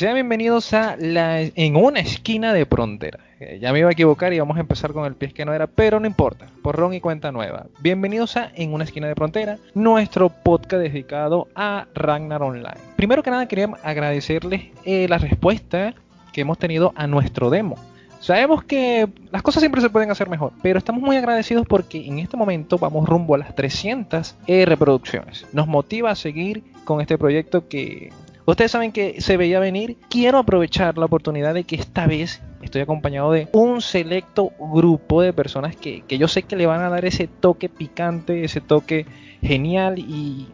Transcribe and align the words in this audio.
Sean 0.00 0.14
bienvenidos 0.14 0.72
a 0.72 0.96
la 0.96 1.42
en 1.42 1.76
una 1.76 2.00
esquina 2.00 2.54
de 2.54 2.64
frontera. 2.64 3.20
Eh, 3.38 3.58
Ya 3.60 3.70
me 3.70 3.80
iba 3.80 3.90
a 3.90 3.92
equivocar 3.92 4.32
y 4.32 4.38
vamos 4.38 4.56
a 4.56 4.60
empezar 4.60 4.94
con 4.94 5.04
el 5.04 5.14
pie 5.14 5.30
que 5.34 5.44
no 5.44 5.52
era, 5.52 5.66
pero 5.66 6.00
no 6.00 6.06
importa. 6.06 6.46
Porrón 6.62 6.94
y 6.94 7.02
cuenta 7.02 7.32
nueva. 7.32 7.66
Bienvenidos 7.80 8.38
a 8.38 8.50
En 8.54 8.72
una 8.72 8.84
esquina 8.84 9.08
de 9.08 9.14
frontera, 9.14 9.58
nuestro 9.74 10.30
podcast 10.30 10.82
dedicado 10.82 11.48
a 11.54 11.86
Ragnar 11.94 12.42
Online. 12.42 12.80
Primero 12.96 13.22
que 13.22 13.30
nada 13.30 13.46
quería 13.46 13.68
agradecerles 13.82 14.68
eh, 14.86 15.06
la 15.06 15.18
respuesta 15.18 15.92
que 16.32 16.40
hemos 16.40 16.56
tenido 16.56 16.94
a 16.96 17.06
nuestro 17.06 17.50
demo. 17.50 17.76
Sabemos 18.20 18.64
que 18.64 19.06
las 19.30 19.42
cosas 19.42 19.60
siempre 19.60 19.82
se 19.82 19.90
pueden 19.90 20.10
hacer 20.10 20.30
mejor, 20.30 20.54
pero 20.62 20.78
estamos 20.78 21.02
muy 21.02 21.16
agradecidos 21.16 21.66
porque 21.66 22.06
en 22.06 22.20
este 22.20 22.38
momento 22.38 22.78
vamos 22.78 23.06
rumbo 23.06 23.34
a 23.34 23.38
las 23.38 23.54
300 23.54 24.34
eh, 24.46 24.64
reproducciones. 24.64 25.46
Nos 25.52 25.66
motiva 25.66 26.10
a 26.10 26.14
seguir 26.14 26.64
con 26.86 27.02
este 27.02 27.18
proyecto 27.18 27.68
que 27.68 28.10
ustedes 28.46 28.70
saben 28.70 28.92
que 28.92 29.20
se 29.20 29.36
veía 29.36 29.60
venir. 29.60 29.96
Quiero 30.08 30.38
aprovechar 30.38 30.98
la 30.98 31.06
oportunidad 31.06 31.54
de 31.54 31.64
que 31.64 31.76
esta 31.76 32.06
vez 32.06 32.42
estoy 32.62 32.82
acompañado 32.82 33.32
de 33.32 33.48
un 33.52 33.80
selecto 33.80 34.52
grupo 34.58 35.22
de 35.22 35.32
personas 35.32 35.76
que, 35.76 36.02
que 36.02 36.18
yo 36.18 36.28
sé 36.28 36.42
que 36.42 36.56
le 36.56 36.66
van 36.66 36.80
a 36.82 36.88
dar 36.88 37.04
ese 37.04 37.26
toque 37.26 37.68
picante, 37.68 38.44
ese 38.44 38.60
toque 38.60 39.06
genial 39.42 39.98
y 39.98 40.46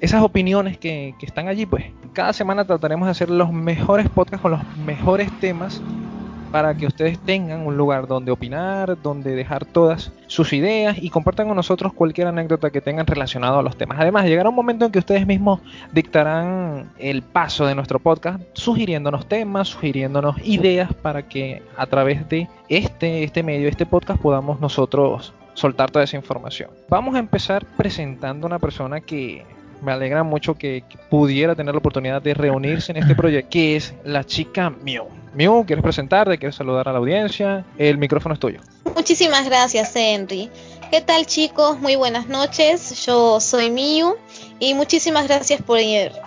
esas 0.00 0.22
opiniones 0.22 0.76
que, 0.78 1.14
que 1.18 1.26
están 1.26 1.48
allí, 1.48 1.64
pues 1.66 1.86
cada 2.12 2.32
semana 2.32 2.64
trataremos 2.64 3.06
de 3.06 3.12
hacer 3.12 3.30
los 3.30 3.52
mejores 3.52 4.08
podcasts 4.08 4.42
con 4.42 4.52
los 4.52 4.76
mejores 4.78 5.30
temas 5.40 5.80
para 6.50 6.74
que 6.74 6.86
ustedes 6.86 7.18
tengan 7.18 7.66
un 7.66 7.76
lugar 7.76 8.06
donde 8.06 8.30
opinar, 8.30 9.00
donde 9.02 9.34
dejar 9.34 9.64
todas 9.64 10.12
sus 10.26 10.52
ideas 10.52 10.96
y 11.00 11.10
compartan 11.10 11.46
con 11.48 11.56
nosotros 11.56 11.92
cualquier 11.92 12.28
anécdota 12.28 12.70
que 12.70 12.80
tengan 12.80 13.06
relacionado 13.06 13.58
a 13.58 13.62
los 13.62 13.76
temas. 13.76 13.98
Además, 14.00 14.26
llegará 14.26 14.48
un 14.48 14.54
momento 14.54 14.84
en 14.84 14.92
que 14.92 14.98
ustedes 14.98 15.26
mismos 15.26 15.60
dictarán 15.92 16.90
el 16.98 17.22
paso 17.22 17.66
de 17.66 17.74
nuestro 17.74 17.98
podcast, 17.98 18.40
sugiriéndonos 18.54 19.26
temas, 19.26 19.68
sugiriéndonos 19.68 20.36
ideas 20.44 20.92
para 20.94 21.22
que 21.22 21.62
a 21.76 21.86
través 21.86 22.28
de 22.28 22.48
este, 22.68 23.24
este 23.24 23.42
medio, 23.42 23.68
este 23.68 23.86
podcast, 23.86 24.20
podamos 24.20 24.60
nosotros 24.60 25.32
soltar 25.54 25.90
toda 25.90 26.04
esa 26.04 26.16
información. 26.16 26.70
Vamos 26.88 27.14
a 27.14 27.18
empezar 27.18 27.64
presentando 27.76 28.46
a 28.46 28.48
una 28.48 28.58
persona 28.58 29.00
que 29.00 29.44
me 29.82 29.92
alegra 29.92 30.22
mucho 30.22 30.54
que, 30.54 30.84
pudiera 31.10 31.54
tener 31.54 31.74
la 31.74 31.78
oportunidad 31.78 32.22
de 32.22 32.34
reunirse 32.34 32.92
en 32.92 32.98
este 32.98 33.14
proyecto, 33.16 33.50
que 33.50 33.76
es 33.76 33.94
la 34.04 34.24
chica 34.24 34.70
Mew. 34.70 35.06
Mew, 35.36 35.66
¿quieres 35.66 35.82
presentarte? 35.82 36.38
¿Quieres 36.38 36.56
saludar 36.56 36.88
a 36.88 36.92
la 36.92 36.98
audiencia? 36.98 37.62
El 37.76 37.98
micrófono 37.98 38.32
es 38.32 38.40
tuyo. 38.40 38.60
Muchísimas 38.94 39.44
gracias, 39.44 39.94
Henry. 39.94 40.50
¿Qué 40.90 41.02
tal, 41.02 41.26
chicos? 41.26 41.78
Muy 41.78 41.94
buenas 41.94 42.28
noches. 42.28 43.04
Yo 43.04 43.38
soy 43.38 43.70
Miyu 43.70 44.16
y 44.58 44.74
muchísimas 44.74 45.28
gracias 45.28 45.60
por, 45.62 45.78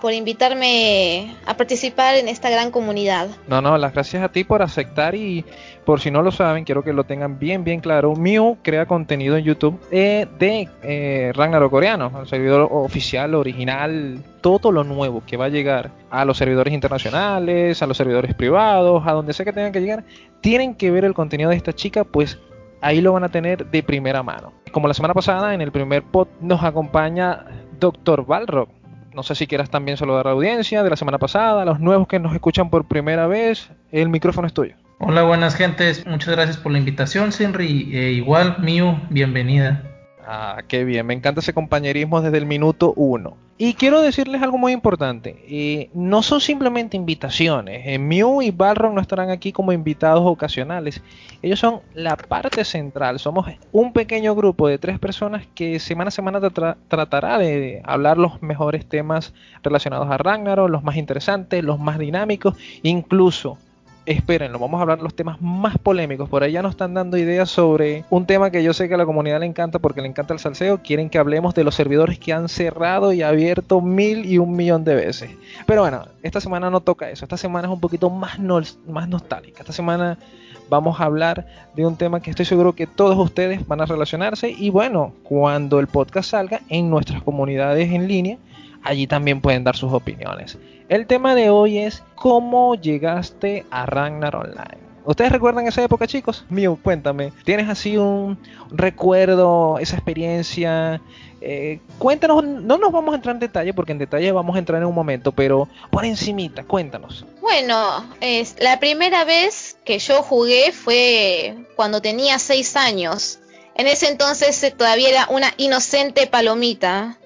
por 0.02 0.14
invitarme 0.14 1.36
a 1.46 1.56
participar 1.56 2.16
en 2.16 2.28
esta 2.28 2.50
gran 2.50 2.72
comunidad. 2.72 3.28
No, 3.48 3.62
no, 3.62 3.78
las 3.78 3.94
gracias 3.94 4.24
a 4.24 4.30
ti 4.30 4.44
por 4.44 4.62
aceptar 4.62 5.16
y 5.16 5.46
por 5.86 6.00
si 6.00 6.12
no 6.12 6.22
lo 6.22 6.32
saben, 6.32 6.66
quiero 6.66 6.84
que 6.84 6.94
lo 6.94 7.04
tengan 7.04 7.40
bien, 7.40 7.64
bien 7.64 7.80
claro. 7.80 8.16
Mew 8.16 8.58
crea 8.62 8.86
contenido 8.86 9.38
en 9.38 9.44
YouTube 9.44 9.80
eh, 9.92 10.28
de 10.38 10.70
eh, 10.84 11.32
Ragnarok 11.34 11.72
coreano, 11.72 12.12
el 12.22 12.28
servidor 12.28 12.68
oficial, 12.72 13.34
original, 13.34 14.24
todo 14.42 14.72
lo 14.72 14.84
nuevo 14.84 15.24
que 15.26 15.36
va 15.36 15.46
a 15.46 15.50
llegar 15.50 15.92
a 16.12 16.26
los 16.26 16.38
servidores 16.38 16.74
internacionales, 16.74 17.82
a 17.82 17.88
los 17.88 17.98
servidores 17.98 18.36
privados, 18.36 19.04
a 19.08 19.14
donde 19.14 19.34
sea 19.34 19.46
que 19.46 19.54
tengan 19.54 19.72
que 19.72 19.82
llegar, 19.82 20.04
tienen 20.42 20.76
que 20.76 20.92
ver 20.92 21.06
el 21.06 21.14
contenido 21.14 21.50
de 21.50 21.56
esta 21.56 21.74
chica, 21.74 22.04
pues 22.04 22.38
ahí 22.82 23.02
lo 23.02 23.14
van 23.14 23.24
a 23.24 23.30
tener 23.30 23.66
de 23.66 23.84
primera 23.84 24.24
mano. 24.24 24.54
Como 24.72 24.88
la 24.88 24.94
semana 24.94 25.14
pasada, 25.14 25.54
en 25.54 25.62
el 25.62 25.72
primer 25.72 26.04
pod 26.04 26.28
nos 26.40 26.64
acompaña 26.64 27.46
Dr. 27.80 28.26
Balrog. 28.26 28.70
No 29.14 29.24
sé 29.24 29.36
si 29.36 29.48
quieras 29.48 29.70
también 29.70 29.98
saludar 29.98 30.28
a 30.28 30.30
la 30.30 30.36
audiencia 30.36 30.84
de 30.84 30.90
la 30.90 30.96
semana 30.96 31.18
pasada, 31.18 31.64
a 31.64 31.66
los 31.66 31.80
nuevos 31.80 32.08
que 32.08 32.20
nos 32.20 32.34
escuchan 32.34 32.70
por 32.70 32.88
primera 32.88 33.28
vez. 33.28 33.70
El 33.92 34.10
micrófono 34.10 34.48
es 34.48 34.54
tuyo. 34.54 34.76
Hola, 35.00 35.24
buenas 35.24 35.56
gentes. 35.56 36.06
Muchas 36.06 36.36
gracias 36.36 36.58
por 36.58 36.72
la 36.72 36.78
invitación, 36.78 37.32
Senri. 37.32 37.90
Eh, 37.92 38.12
igual, 38.12 38.58
Miu, 38.60 39.00
bienvenida. 39.10 39.82
Ah, 40.32 40.62
qué 40.68 40.84
bien. 40.84 41.08
Me 41.08 41.16
encanta 41.16 41.42
ese 41.42 41.56
compañerismo 41.56 42.22
desde 42.22 42.38
el 42.38 42.46
minuto 42.46 42.94
uno. 42.96 43.36
Y 43.58 43.74
quiero 43.74 44.00
decirles 44.00 44.44
algo 44.44 44.60
muy 44.60 44.74
importante. 44.74 45.44
Eh, 45.48 45.90
no 45.96 46.22
son 46.22 46.40
simplemente 46.40 46.96
invitaciones. 46.96 47.82
Eh, 47.88 47.98
Mew 47.98 48.44
y 48.44 48.52
Balrog 48.52 48.94
no 48.94 49.02
estarán 49.02 49.32
aquí 49.32 49.52
como 49.52 49.74
invitados 49.74 50.22
ocasionales. 50.24 51.02
Ellos 51.42 51.60
son 51.60 51.82
la 51.96 52.16
parte 52.16 52.64
central. 52.64 53.18
Somos 53.18 53.48
un 53.72 53.92
pequeño 53.92 54.36
grupo 54.36 54.68
de 54.68 54.78
tres 54.78 55.00
personas 55.00 55.48
que 55.56 55.80
semana 55.80 56.10
a 56.10 56.12
semana 56.12 56.40
tra 56.52 56.78
tratará 56.88 57.40
de 57.40 57.82
hablar 57.84 58.20
los 58.20 58.40
mejores 58.44 58.86
temas 58.86 59.34
relacionados 59.64 60.12
a 60.12 60.20
Ragnarok, 60.20 60.70
los 60.70 60.84
más 60.84 60.96
interesantes, 60.96 61.64
los 61.64 61.80
más 61.80 61.98
dinámicos, 61.98 62.56
incluso 62.84 63.58
espérenlo, 64.10 64.58
vamos 64.58 64.80
a 64.80 64.82
hablar 64.82 65.02
los 65.02 65.14
temas 65.14 65.40
más 65.40 65.78
polémicos. 65.78 66.28
Por 66.28 66.42
ahí 66.42 66.54
ya 66.54 66.64
nos 66.64 66.72
están 66.72 66.96
dando 66.96 67.16
ideas 67.16 67.48
sobre 67.48 68.06
un 68.10 68.26
tema 68.26 68.50
que 68.50 68.64
yo 68.64 68.74
sé 68.74 68.88
que 68.88 68.96
a 68.96 68.98
la 68.98 69.06
comunidad 69.06 69.40
le 69.40 69.46
encanta 69.46 69.78
porque 69.78 70.02
le 70.02 70.08
encanta 70.08 70.34
el 70.34 70.40
salseo. 70.40 70.82
Quieren 70.82 71.12
que 71.12 71.20
hablemos 71.20 71.54
de 71.54 71.64
los 71.64 71.76
servidores 71.76 72.18
que 72.18 72.34
han 72.34 72.50
cerrado 72.50 73.14
y 73.14 73.22
abierto 73.22 73.82
mil 73.82 74.26
y 74.26 74.40
un 74.40 74.56
millón 74.56 74.84
de 74.84 74.96
veces. 74.96 75.30
Pero 75.68 75.82
bueno, 75.82 76.06
esta 76.24 76.42
semana 76.42 76.72
no 76.72 76.82
toca 76.82 77.12
eso. 77.12 77.24
Esta 77.24 77.38
semana 77.38 77.68
es 77.68 77.74
un 77.74 77.80
poquito 77.80 78.10
más, 78.10 78.40
no 78.40 78.60
más 78.88 79.08
nostálgica. 79.08 79.60
Esta 79.60 79.74
semana 79.74 80.18
vamos 80.70 81.00
a 81.00 81.04
hablar 81.04 81.46
de 81.76 81.86
un 81.86 81.96
tema 81.96 82.20
que 82.20 82.32
estoy 82.32 82.46
seguro 82.46 82.74
que 82.74 82.88
todos 82.88 83.16
ustedes 83.16 83.68
van 83.68 83.82
a 83.82 83.86
relacionarse. 83.86 84.50
Y 84.50 84.72
bueno, 84.72 85.14
cuando 85.22 85.80
el 85.80 85.86
podcast 85.86 86.32
salga 86.32 86.62
en 86.68 86.90
nuestras 86.90 87.22
comunidades 87.22 87.92
en 87.92 88.08
línea, 88.08 88.40
allí 88.84 89.08
también 89.08 89.42
pueden 89.42 89.64
dar 89.64 89.76
sus 89.76 89.94
opiniones. 89.94 90.58
El 90.88 91.08
tema 91.08 91.36
de 91.36 91.50
hoy 91.50 91.78
es 91.78 92.04
cómo 92.16 92.76
llegaste 92.76 93.66
a 93.70 93.86
Ragnar 93.86 94.36
Online. 94.36 94.90
¿Ustedes 95.06 95.32
recuerdan 95.32 95.66
esa 95.68 95.84
época, 95.84 96.06
chicos? 96.06 96.46
Mío, 96.50 96.78
cuéntame. 96.82 97.32
¿Tienes 97.44 97.70
así 97.70 97.98
un 97.98 98.38
recuerdo, 98.70 99.80
esa 99.80 99.96
experiencia? 99.96 101.02
Eh, 101.42 101.80
cuéntanos, 101.98 102.44
no 102.44 102.78
nos 102.78 102.92
vamos 102.92 103.14
a 103.14 103.16
entrar 103.16 103.36
en 103.36 103.40
detalle 103.40 103.74
porque 103.74 103.94
en 103.94 103.98
detalle 103.98 104.32
vamos 104.32 104.56
a 104.56 104.60
entrar 104.60 104.82
en 104.82 104.88
un 104.88 104.94
momento, 104.94 105.32
pero 105.32 105.70
por 105.90 106.06
encimita, 106.06 106.64
cuéntanos. 106.64 107.26
Bueno, 107.42 108.06
es, 108.20 108.56
la 108.60 108.80
primera 108.80 109.24
vez 109.24 109.78
que 109.86 110.00
yo 110.00 110.22
jugué 110.22 110.72
fue 110.72 111.56
cuando 111.76 112.02
tenía 112.02 112.38
6 112.38 112.76
años. 112.76 113.40
En 113.76 113.88
ese 113.88 114.10
entonces 114.10 114.62
eh, 114.64 114.72
todavía 114.72 115.10
era 115.10 115.28
una 115.30 115.54
inocente 115.58 116.28
palomita. 116.28 117.18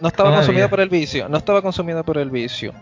No 0.00 0.08
estaba 0.08 0.34
consumida 0.36 0.68
por 0.68 0.80
el 0.80 0.88
vicio, 0.88 1.28
no 1.28 1.38
estaba 1.38 1.62
consumida 1.62 2.02
por 2.02 2.18
el 2.18 2.30
vicio. 2.30 2.72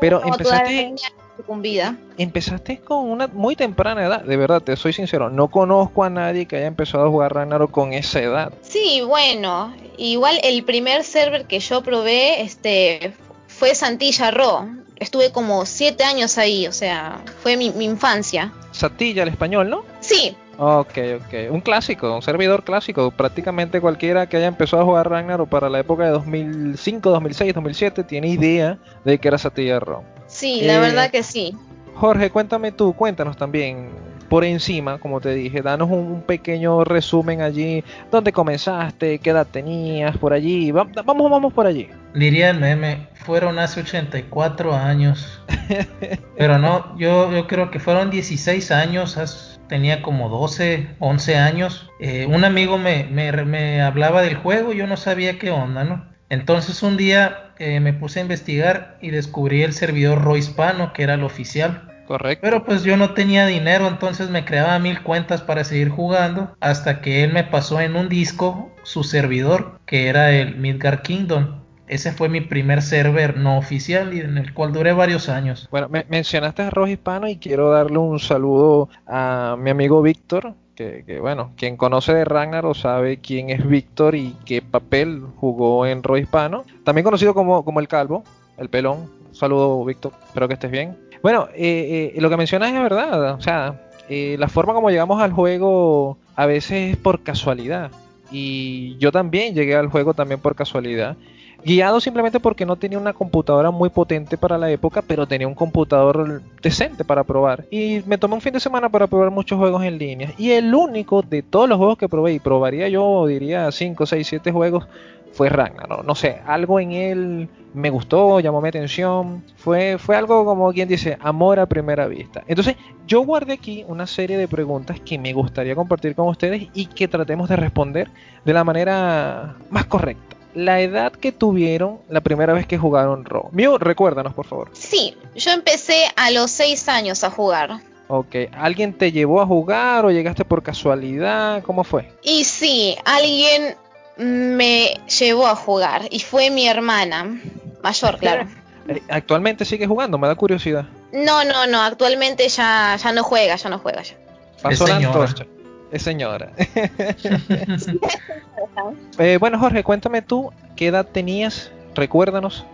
Pero 0.00 0.20
no, 0.20 0.32
empezaste 0.32 0.94
sucumbida. 1.36 1.96
Empezaste 2.16 2.78
con 2.80 3.10
una 3.10 3.28
muy 3.28 3.56
temprana 3.56 4.04
edad, 4.04 4.22
de 4.22 4.36
verdad, 4.36 4.60
te 4.60 4.76
soy 4.76 4.92
sincero, 4.92 5.30
no 5.30 5.48
conozco 5.48 6.04
a 6.04 6.10
nadie 6.10 6.46
que 6.46 6.56
haya 6.56 6.66
empezado 6.66 7.06
a 7.06 7.08
jugar 7.08 7.34
Ragnarok 7.34 7.70
con 7.70 7.92
esa 7.92 8.20
edad. 8.20 8.52
Sí, 8.62 9.02
bueno, 9.06 9.74
igual 9.96 10.40
el 10.42 10.64
primer 10.64 11.04
server 11.04 11.46
que 11.46 11.60
yo 11.60 11.82
probé 11.82 12.42
este 12.42 13.14
fue 13.46 13.74
Santilla 13.74 14.30
Ro. 14.30 14.68
Estuve 14.96 15.30
como 15.30 15.64
siete 15.64 16.02
años 16.02 16.38
ahí, 16.38 16.66
o 16.66 16.72
sea, 16.72 17.22
fue 17.42 17.56
mi, 17.56 17.70
mi 17.70 17.84
infancia. 17.84 18.52
Santilla, 18.72 19.22
el 19.22 19.28
español, 19.28 19.70
¿no? 19.70 19.84
Sí, 20.00 20.36
Ok, 20.60 20.98
ok. 21.16 21.52
Un 21.52 21.60
clásico, 21.60 22.12
un 22.12 22.20
servidor 22.20 22.64
clásico. 22.64 23.12
Prácticamente 23.12 23.80
cualquiera 23.80 24.28
que 24.28 24.38
haya 24.38 24.48
empezado 24.48 24.82
a 24.82 24.84
jugar 24.84 25.08
Ragnarok 25.08 25.48
para 25.48 25.70
la 25.70 25.78
época 25.78 26.04
de 26.04 26.10
2005, 26.10 27.10
2006, 27.10 27.54
2007 27.54 28.02
tiene 28.02 28.28
idea 28.28 28.76
de 29.04 29.18
que 29.18 29.28
era 29.28 29.38
Satilla 29.38 29.78
Rom. 29.78 30.02
Sí, 30.26 30.62
la 30.62 30.74
eh, 30.74 30.80
verdad 30.80 31.10
que 31.12 31.22
sí. 31.22 31.54
Jorge, 31.94 32.30
cuéntame 32.30 32.72
tú, 32.72 32.92
cuéntanos 32.92 33.36
también 33.36 33.90
por 34.28 34.44
encima, 34.44 34.98
como 34.98 35.20
te 35.20 35.32
dije, 35.32 35.62
danos 35.62 35.88
un, 35.90 35.98
un 35.98 36.22
pequeño 36.22 36.84
resumen 36.84 37.40
allí, 37.40 37.82
dónde 38.10 38.32
comenzaste, 38.32 39.20
qué 39.20 39.30
edad 39.30 39.46
tenías, 39.50 40.16
por 40.18 40.32
allí, 40.32 40.70
Va, 40.70 40.86
vamos, 41.04 41.30
vamos 41.30 41.52
por 41.52 41.66
allí. 41.66 41.88
Diría 42.14 42.50
el 42.50 42.58
meme, 42.58 43.08
fueron 43.14 43.58
hace 43.58 43.80
84 43.80 44.74
años, 44.74 45.40
pero 46.36 46.58
no, 46.58 46.96
yo, 46.98 47.32
yo 47.32 47.46
creo 47.46 47.70
que 47.70 47.80
fueron 47.80 48.10
16 48.10 48.70
años, 48.70 49.16
hace, 49.16 49.57
tenía 49.68 50.02
como 50.02 50.28
12, 50.28 50.96
11 50.98 51.36
años, 51.36 51.90
eh, 52.00 52.26
un 52.26 52.44
amigo 52.44 52.78
me, 52.78 53.04
me, 53.04 53.30
me, 53.44 53.82
hablaba 53.82 54.22
del 54.22 54.36
juego, 54.36 54.72
yo 54.72 54.86
no 54.86 54.96
sabía 54.96 55.38
qué 55.38 55.50
onda, 55.50 55.84
¿no? 55.84 56.06
Entonces 56.30 56.82
un 56.82 56.96
día 56.96 57.52
eh, 57.58 57.80
me 57.80 57.92
puse 57.92 58.18
a 58.18 58.22
investigar 58.22 58.98
y 59.00 59.10
descubrí 59.10 59.62
el 59.62 59.72
servidor 59.72 60.22
Ro 60.22 60.36
Hispano, 60.36 60.92
que 60.92 61.02
era 61.02 61.14
el 61.14 61.24
oficial. 61.24 61.84
Correcto. 62.06 62.40
Pero 62.42 62.64
pues 62.64 62.84
yo 62.84 62.96
no 62.96 63.12
tenía 63.12 63.46
dinero, 63.46 63.86
entonces 63.86 64.30
me 64.30 64.44
creaba 64.44 64.78
mil 64.78 65.02
cuentas 65.02 65.42
para 65.42 65.64
seguir 65.64 65.90
jugando, 65.90 66.56
hasta 66.60 67.00
que 67.00 67.22
él 67.22 67.32
me 67.32 67.44
pasó 67.44 67.80
en 67.80 67.96
un 67.96 68.08
disco 68.08 68.74
su 68.82 69.04
servidor, 69.04 69.78
que 69.84 70.08
era 70.08 70.32
el 70.32 70.56
Midgard 70.56 71.02
Kingdom. 71.02 71.62
Ese 71.88 72.12
fue 72.12 72.28
mi 72.28 72.40
primer 72.40 72.82
server 72.82 73.36
no 73.36 73.58
oficial 73.58 74.14
y 74.14 74.20
en 74.20 74.38
el 74.38 74.52
cual 74.54 74.72
duré 74.72 74.92
varios 74.92 75.28
años. 75.28 75.68
Bueno, 75.70 75.88
me 75.88 76.04
mencionaste 76.08 76.62
a 76.62 76.70
Rojo 76.70 76.88
Hispano 76.88 77.28
y 77.28 77.36
quiero 77.36 77.70
darle 77.70 77.98
un 77.98 78.18
saludo 78.18 78.88
a 79.06 79.56
mi 79.58 79.70
amigo 79.70 80.02
Víctor, 80.02 80.54
que, 80.74 81.18
bueno, 81.20 81.50
quien 81.56 81.76
conoce 81.76 82.14
de 82.14 82.24
Ragnarok 82.24 82.76
sabe 82.76 83.18
quién 83.18 83.50
es 83.50 83.66
Víctor 83.66 84.14
y 84.14 84.36
qué 84.44 84.62
papel 84.62 85.22
jugó 85.36 85.86
en 85.86 86.02
Rojo 86.02 86.18
Hispano. 86.18 86.64
También 86.84 87.04
conocido 87.04 87.34
como, 87.34 87.64
como 87.64 87.80
el 87.80 87.88
Calvo, 87.88 88.22
el 88.58 88.68
pelón, 88.68 89.10
saludo, 89.32 89.84
Víctor. 89.84 90.12
Espero 90.26 90.46
que 90.46 90.54
estés 90.54 90.70
bien. 90.70 90.96
Bueno, 91.22 91.48
eh, 91.54 92.12
eh, 92.14 92.20
lo 92.20 92.30
que 92.30 92.36
mencionas 92.36 92.72
es 92.72 92.80
verdad. 92.80 93.34
O 93.34 93.40
sea, 93.40 93.90
eh, 94.08 94.36
la 94.38 94.48
forma 94.48 94.72
como 94.72 94.90
llegamos 94.90 95.20
al 95.20 95.32
juego 95.32 96.18
a 96.36 96.46
veces 96.46 96.92
es 96.92 96.96
por 96.96 97.22
casualidad. 97.22 97.90
Y 98.30 98.96
yo 98.98 99.10
también 99.10 99.54
llegué 99.54 99.74
al 99.74 99.88
juego 99.88 100.14
también 100.14 100.40
por 100.40 100.54
casualidad. 100.54 101.16
Guiado 101.64 102.00
simplemente 102.00 102.38
porque 102.38 102.64
no 102.64 102.76
tenía 102.76 102.98
una 102.98 103.12
computadora 103.12 103.70
muy 103.70 103.88
potente 103.90 104.38
para 104.38 104.56
la 104.58 104.70
época, 104.70 105.02
pero 105.02 105.26
tenía 105.26 105.48
un 105.48 105.54
computador 105.54 106.40
decente 106.62 107.04
para 107.04 107.24
probar. 107.24 107.64
Y 107.70 108.00
me 108.06 108.16
tomé 108.16 108.34
un 108.34 108.40
fin 108.40 108.52
de 108.52 108.60
semana 108.60 108.88
para 108.88 109.08
probar 109.08 109.30
muchos 109.30 109.58
juegos 109.58 109.82
en 109.84 109.98
línea. 109.98 110.32
Y 110.38 110.52
el 110.52 110.72
único 110.72 111.22
de 111.22 111.42
todos 111.42 111.68
los 111.68 111.78
juegos 111.78 111.98
que 111.98 112.08
probé, 112.08 112.34
y 112.34 112.38
probaría 112.38 112.88
yo, 112.88 113.26
diría 113.26 113.72
5, 113.72 114.06
6, 114.06 114.26
7 114.26 114.52
juegos, 114.52 114.86
fue 115.32 115.48
Ragnarok. 115.48 116.04
No 116.04 116.14
sé, 116.14 116.38
algo 116.46 116.78
en 116.78 116.92
él 116.92 117.48
me 117.74 117.90
gustó, 117.90 118.38
llamó 118.40 118.60
mi 118.60 118.68
atención. 118.68 119.42
Fue, 119.56 119.98
fue 119.98 120.16
algo 120.16 120.44
como 120.44 120.72
quien 120.72 120.88
dice, 120.88 121.18
amor 121.20 121.58
a 121.58 121.66
primera 121.66 122.06
vista. 122.06 122.44
Entonces, 122.46 122.76
yo 123.06 123.22
guardé 123.22 123.54
aquí 123.54 123.84
una 123.88 124.06
serie 124.06 124.38
de 124.38 124.46
preguntas 124.46 125.00
que 125.00 125.18
me 125.18 125.32
gustaría 125.32 125.74
compartir 125.74 126.14
con 126.14 126.28
ustedes 126.28 126.68
y 126.72 126.86
que 126.86 127.08
tratemos 127.08 127.48
de 127.48 127.56
responder 127.56 128.08
de 128.44 128.52
la 128.52 128.64
manera 128.64 129.56
más 129.70 129.86
correcta 129.86 130.37
la 130.54 130.80
edad 130.80 131.12
que 131.12 131.32
tuvieron 131.32 131.98
la 132.08 132.20
primera 132.20 132.52
vez 132.52 132.66
que 132.66 132.78
jugaron 132.78 133.24
Ro. 133.24 133.48
Mío, 133.52 133.78
recuérdanos, 133.78 134.34
por 134.34 134.46
favor. 134.46 134.70
Sí, 134.72 135.16
yo 135.36 135.50
empecé 135.52 136.06
a 136.16 136.30
los 136.30 136.50
6 136.50 136.88
años 136.88 137.24
a 137.24 137.30
jugar. 137.30 137.80
Ok, 138.08 138.34
¿alguien 138.52 138.94
te 138.94 139.12
llevó 139.12 139.40
a 139.42 139.46
jugar 139.46 140.06
o 140.06 140.10
llegaste 140.10 140.44
por 140.44 140.62
casualidad? 140.62 141.62
¿Cómo 141.62 141.84
fue? 141.84 142.10
Y 142.22 142.44
sí, 142.44 142.96
alguien 143.04 143.76
me 144.16 144.98
llevó 145.18 145.46
a 145.46 145.54
jugar 145.54 146.02
y 146.10 146.20
fue 146.20 146.50
mi 146.50 146.66
hermana 146.66 147.40
mayor, 147.82 148.18
claro. 148.18 148.48
Eh, 148.88 149.02
¿Actualmente 149.08 149.66
sigue 149.66 149.86
jugando? 149.86 150.16
Me 150.16 150.26
da 150.26 150.34
curiosidad. 150.34 150.86
No, 151.12 151.44
no, 151.44 151.66
no, 151.66 151.82
actualmente 151.82 152.48
ya, 152.48 152.96
ya 152.96 153.12
no 153.12 153.22
juega, 153.22 153.56
ya 153.56 153.68
no 153.68 153.78
juega 153.78 154.02
ya. 154.02 154.14
Pasó 154.62 154.86
la 154.86 154.96
antorcha. 154.96 155.46
Es 155.90 156.02
señora. 156.02 156.52
eh, 159.18 159.38
bueno, 159.38 159.58
Jorge, 159.58 159.82
cuéntame 159.82 160.22
tú, 160.22 160.52
¿qué 160.76 160.88
edad 160.88 161.06
tenías? 161.06 161.70
Recuérdanos. 161.94 162.64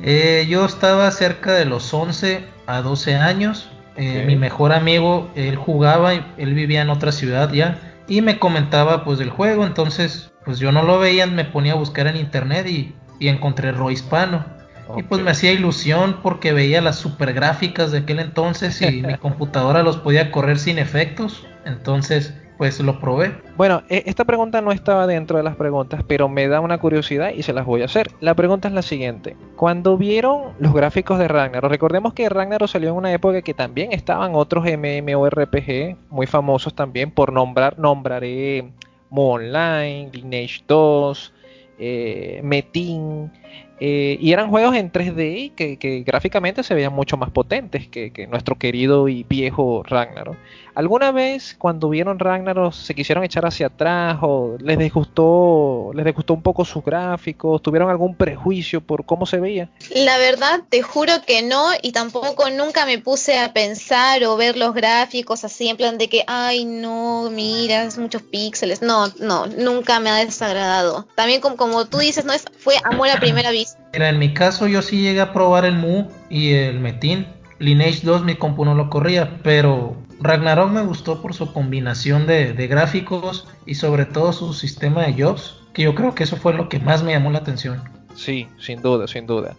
Eh, 0.00 0.46
yo 0.48 0.64
estaba 0.64 1.10
cerca 1.10 1.52
de 1.52 1.64
los 1.64 1.92
11 1.94 2.44
a 2.66 2.82
12 2.82 3.14
años. 3.14 3.70
Eh, 3.96 4.10
okay. 4.10 4.26
Mi 4.26 4.36
mejor 4.36 4.72
amigo, 4.72 5.30
él 5.36 5.56
jugaba, 5.56 6.12
él 6.12 6.54
vivía 6.54 6.82
en 6.82 6.90
otra 6.90 7.12
ciudad 7.12 7.52
ya, 7.52 7.78
y 8.08 8.22
me 8.22 8.40
comentaba 8.40 9.04
pues 9.04 9.18
del 9.18 9.30
juego, 9.30 9.64
entonces 9.64 10.32
pues 10.44 10.58
yo 10.58 10.72
no 10.72 10.82
lo 10.82 10.98
veía, 10.98 11.26
me 11.26 11.44
ponía 11.44 11.72
a 11.72 11.76
buscar 11.76 12.08
en 12.08 12.16
internet 12.16 12.66
y, 12.66 12.94
y 13.20 13.28
encontré 13.28 13.70
Ro 13.70 13.90
Hispano. 13.90 14.44
Okay. 14.88 15.02
Y 15.02 15.06
pues 15.06 15.22
me 15.22 15.30
hacía 15.30 15.52
ilusión 15.52 16.18
porque 16.22 16.52
veía 16.52 16.80
las 16.80 16.96
super 16.96 17.32
gráficas 17.32 17.92
de 17.92 17.98
aquel 17.98 18.20
entonces 18.20 18.80
y 18.82 19.02
mi 19.02 19.14
computadora 19.18 19.82
los 19.82 19.96
podía 19.96 20.30
correr 20.30 20.58
sin 20.58 20.78
efectos. 20.78 21.46
Entonces, 21.64 22.34
pues 22.56 22.78
lo 22.80 23.00
probé. 23.00 23.34
Bueno, 23.56 23.82
e, 23.88 24.04
esta 24.06 24.24
pregunta 24.24 24.60
no 24.60 24.72
estaba 24.72 25.06
dentro 25.06 25.36
de 25.36 25.42
las 25.42 25.56
preguntas, 25.56 26.02
pero 26.06 26.28
me 26.28 26.48
da 26.48 26.60
una 26.60 26.78
curiosidad 26.78 27.30
y 27.30 27.42
se 27.42 27.52
las 27.52 27.66
voy 27.66 27.82
a 27.82 27.86
hacer. 27.86 28.10
La 28.20 28.34
pregunta 28.34 28.68
es 28.68 28.74
la 28.74 28.82
siguiente. 28.82 29.36
Cuando 29.56 29.96
vieron 29.96 30.52
los 30.58 30.72
gráficos 30.72 31.18
de 31.18 31.28
Ragnarok, 31.28 31.70
recordemos 31.70 32.14
que 32.14 32.28
Ragnarok 32.28 32.68
salió 32.68 32.90
en 32.90 32.96
una 32.96 33.12
época 33.12 33.42
que 33.42 33.54
también 33.54 33.92
estaban 33.92 34.34
otros 34.34 34.64
MMORPG 34.64 35.96
muy 36.10 36.26
famosos 36.26 36.74
también, 36.74 37.10
por 37.10 37.32
nombrar, 37.32 37.78
nombraré 37.78 38.72
Mo 39.10 39.32
Online, 39.32 40.10
Lineage 40.12 40.62
2, 40.66 41.32
eh, 41.78 42.40
Metin, 42.42 43.32
eh, 43.80 44.18
y 44.20 44.32
eran 44.32 44.50
juegos 44.50 44.76
en 44.76 44.92
3D 44.92 45.52
que, 45.54 46.04
gráficamente 46.06 46.62
se 46.62 46.74
veían 46.74 46.92
mucho 46.92 47.16
más 47.16 47.30
potentes 47.30 47.88
que, 47.88 48.12
que, 48.12 48.26
nuestro 48.26 48.56
querido 48.56 49.08
y 49.08 49.24
viejo 49.24 49.82
Ragnarok. 49.82 50.36
¿Alguna 50.74 51.12
vez 51.12 51.54
cuando 51.56 51.88
vieron 51.88 52.18
Ragnarok 52.18 52.72
se 52.72 52.94
quisieron 52.94 53.22
echar 53.22 53.46
hacia 53.46 53.68
atrás 53.68 54.18
o 54.22 54.56
les 54.58 54.76
disgustó, 54.76 55.92
les 55.94 56.04
disgustó 56.04 56.34
un 56.34 56.42
poco 56.42 56.64
sus 56.64 56.84
gráficos? 56.84 57.62
¿Tuvieron 57.62 57.90
algún 57.90 58.16
prejuicio 58.16 58.80
por 58.80 59.06
cómo 59.06 59.24
se 59.24 59.38
veía? 59.38 59.70
La 59.94 60.18
verdad, 60.18 60.62
te 60.68 60.82
juro 60.82 61.12
que 61.24 61.42
no 61.42 61.68
y 61.80 61.92
tampoco 61.92 62.50
nunca 62.50 62.86
me 62.86 62.98
puse 62.98 63.38
a 63.38 63.52
pensar 63.52 64.24
o 64.24 64.36
ver 64.36 64.56
los 64.56 64.74
gráficos 64.74 65.44
así 65.44 65.68
en 65.68 65.76
plan 65.76 65.96
de 65.96 66.08
que, 66.08 66.24
ay 66.26 66.64
no, 66.64 67.30
miras 67.30 67.96
muchos 67.96 68.22
píxeles. 68.22 68.82
No, 68.82 69.06
no, 69.20 69.46
nunca 69.46 70.00
me 70.00 70.10
ha 70.10 70.24
desagradado. 70.24 71.06
También 71.14 71.40
como, 71.40 71.56
como 71.56 71.84
tú 71.86 71.98
dices, 71.98 72.24
no 72.24 72.32
es, 72.32 72.44
fue 72.58 72.74
amor 72.82 73.10
a 73.10 73.20
primera 73.20 73.52
vista. 73.52 73.63
Mira, 73.92 74.08
en 74.08 74.18
mi 74.18 74.34
caso 74.34 74.66
yo 74.66 74.82
sí 74.82 75.00
llegué 75.00 75.20
a 75.20 75.32
probar 75.32 75.64
el 75.64 75.76
Mu 75.76 76.08
y 76.28 76.52
el 76.52 76.80
Metin. 76.80 77.26
Lineage 77.58 78.00
2 78.04 78.24
mi 78.24 78.34
compu 78.34 78.64
no 78.64 78.74
lo 78.74 78.90
corría, 78.90 79.38
pero 79.42 79.96
Ragnarok 80.20 80.70
me 80.70 80.82
gustó 80.82 81.22
por 81.22 81.34
su 81.34 81.52
combinación 81.52 82.26
de, 82.26 82.52
de, 82.52 82.66
gráficos 82.66 83.46
y 83.66 83.76
sobre 83.76 84.04
todo 84.04 84.32
su 84.32 84.52
sistema 84.52 85.02
de 85.02 85.22
jobs, 85.22 85.60
que 85.72 85.82
yo 85.82 85.94
creo 85.94 86.14
que 86.14 86.24
eso 86.24 86.36
fue 86.36 86.54
lo 86.54 86.68
que 86.68 86.78
más 86.80 87.02
me 87.02 87.12
llamó 87.12 87.30
la 87.30 87.38
atención. 87.38 87.82
Sí, 88.14 88.48
sin 88.58 88.80
duda, 88.82 89.06
sin 89.06 89.26
duda. 89.26 89.56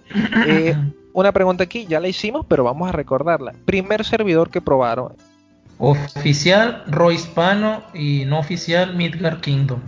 eh, 0.47 0.75
una 1.13 1.31
pregunta 1.31 1.63
aquí, 1.63 1.85
ya 1.87 1.99
la 1.99 2.07
hicimos, 2.07 2.45
pero 2.47 2.63
vamos 2.63 2.89
a 2.89 2.91
recordarla. 2.91 3.53
Primer 3.65 4.03
servidor 4.03 4.49
que 4.49 4.61
probaron. 4.61 5.13
Oficial, 5.77 6.83
Ro 6.87 7.11
Hispano 7.11 7.83
y 7.93 8.23
no 8.25 8.39
oficial, 8.39 8.95
Midgard 8.95 9.41
Kingdom. 9.41 9.81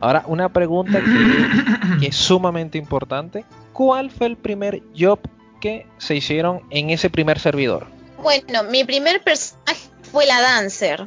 Ahora, 0.00 0.22
una 0.26 0.48
pregunta 0.50 1.00
que, 1.00 1.98
que 2.00 2.06
es 2.08 2.16
sumamente 2.16 2.78
importante. 2.78 3.44
¿Cuál 3.72 4.10
fue 4.10 4.26
el 4.26 4.36
primer 4.36 4.82
job 4.98 5.20
que 5.60 5.86
se 5.98 6.16
hicieron 6.16 6.62
en 6.70 6.90
ese 6.90 7.10
primer 7.10 7.38
servidor? 7.38 7.86
Bueno, 8.22 8.64
mi 8.64 8.84
primer 8.84 9.22
personaje 9.22 9.88
fue 10.10 10.26
la 10.26 10.40
Dancer. 10.40 11.06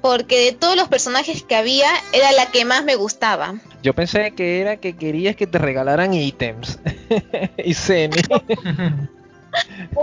Porque 0.00 0.44
de 0.44 0.52
todos 0.52 0.76
los 0.76 0.88
personajes 0.88 1.42
que 1.42 1.56
había, 1.56 1.88
era 2.12 2.30
la 2.32 2.46
que 2.46 2.64
más 2.66 2.84
me 2.84 2.94
gustaba. 2.94 3.54
Yo 3.82 3.94
pensé 3.94 4.32
que 4.32 4.60
era 4.60 4.76
que 4.76 4.96
querías 4.96 5.34
que 5.34 5.46
te 5.46 5.58
regalaran 5.58 6.12
ítems. 6.12 6.78
y 7.56 7.74
Zeni. 7.74 8.16